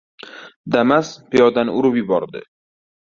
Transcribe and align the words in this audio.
“Damas” 0.75 1.07
piyodani 1.29 1.71
urib 1.83 1.95
yubordi 2.01 2.41